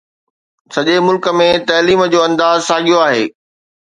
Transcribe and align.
سڄي 0.73 0.95
ملڪ 1.07 1.25
۾ 1.39 1.49
تعليم 1.69 2.01
جو 2.13 2.19
انداز 2.27 2.57
ساڳيو 2.69 2.97
آهي. 3.07 3.23